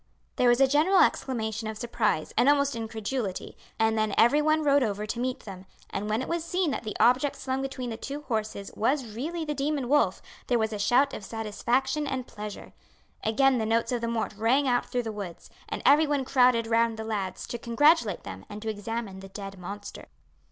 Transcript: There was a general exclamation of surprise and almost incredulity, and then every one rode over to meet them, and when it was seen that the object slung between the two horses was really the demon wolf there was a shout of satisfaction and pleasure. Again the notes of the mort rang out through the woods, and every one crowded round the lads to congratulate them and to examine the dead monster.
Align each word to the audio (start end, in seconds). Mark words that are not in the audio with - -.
There 0.37 0.49
was 0.49 0.59
a 0.59 0.67
general 0.67 1.03
exclamation 1.03 1.67
of 1.67 1.77
surprise 1.77 2.33
and 2.35 2.49
almost 2.49 2.75
incredulity, 2.75 3.55
and 3.77 3.95
then 3.95 4.15
every 4.17 4.41
one 4.41 4.63
rode 4.63 4.81
over 4.81 5.05
to 5.05 5.19
meet 5.19 5.41
them, 5.41 5.67
and 5.91 6.09
when 6.09 6.23
it 6.23 6.27
was 6.27 6.43
seen 6.43 6.71
that 6.71 6.81
the 6.81 6.97
object 6.99 7.35
slung 7.35 7.61
between 7.61 7.91
the 7.91 7.97
two 7.97 8.21
horses 8.23 8.71
was 8.73 9.05
really 9.13 9.45
the 9.45 9.53
demon 9.53 9.87
wolf 9.87 10.19
there 10.47 10.57
was 10.57 10.73
a 10.73 10.79
shout 10.79 11.13
of 11.13 11.23
satisfaction 11.23 12.07
and 12.07 12.25
pleasure. 12.25 12.73
Again 13.23 13.59
the 13.59 13.65
notes 13.67 13.91
of 13.91 14.01
the 14.01 14.07
mort 14.07 14.33
rang 14.35 14.67
out 14.67 14.87
through 14.87 15.03
the 15.03 15.11
woods, 15.11 15.51
and 15.69 15.83
every 15.85 16.07
one 16.07 16.25
crowded 16.25 16.65
round 16.65 16.97
the 16.97 17.03
lads 17.03 17.45
to 17.45 17.59
congratulate 17.59 18.23
them 18.23 18.43
and 18.49 18.59
to 18.63 18.69
examine 18.69 19.19
the 19.19 19.29
dead 19.29 19.59
monster. 19.59 20.07